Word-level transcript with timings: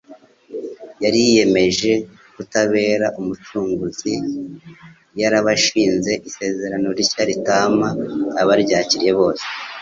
yari 1.03 1.17
yiyemeje 1.25 1.91
ktibabera 2.33 3.07
Umucunguzi. 3.19 4.13
Yabashinze 5.19 6.11
isezerano 6.29 6.87
rishya 6.97 7.23
ritama 7.29 7.87
abaryakiriye 8.41 9.11
bose 9.19 9.45